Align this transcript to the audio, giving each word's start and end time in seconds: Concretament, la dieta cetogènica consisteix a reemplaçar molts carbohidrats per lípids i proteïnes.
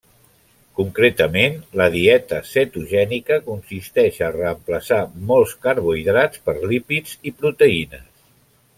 Concretament, 0.77 1.59
la 1.81 1.85
dieta 1.97 2.39
cetogènica 2.53 3.39
consisteix 3.51 4.19
a 4.23 4.33
reemplaçar 4.39 5.01
molts 5.35 5.57
carbohidrats 5.69 6.45
per 6.49 6.61
lípids 6.75 7.17
i 7.33 7.39
proteïnes. 7.45 8.15